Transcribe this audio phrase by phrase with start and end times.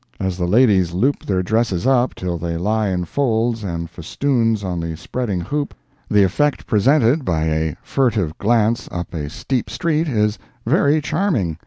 [0.19, 4.79] As the ladies loop their dresses up till they lie in folds and festoons on
[4.79, 5.75] the spreading hoop,
[6.09, 11.59] the effect presented by a furtive glance up a steep street is very charming.